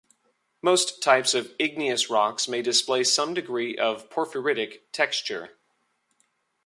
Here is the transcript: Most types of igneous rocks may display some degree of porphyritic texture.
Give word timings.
Most 0.63 1.03
types 1.03 1.35
of 1.35 1.53
igneous 1.59 2.09
rocks 2.09 2.47
may 2.47 2.63
display 2.63 3.03
some 3.03 3.35
degree 3.35 3.77
of 3.77 4.09
porphyritic 4.09 4.79
texture. 4.91 5.59